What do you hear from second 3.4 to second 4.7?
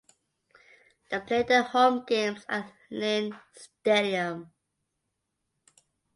Stadium.